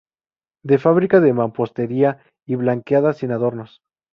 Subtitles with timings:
[0.69, 2.17] De fábrica de mampostería
[2.47, 3.83] y blanqueada sin adornos.